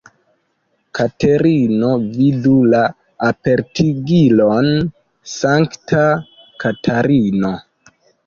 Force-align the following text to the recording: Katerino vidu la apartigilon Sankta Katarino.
Katerino 0.99 1.89
vidu 2.13 2.53
la 2.71 2.79
apartigilon 3.27 4.71
Sankta 5.33 6.03
Katarino. 6.67 7.53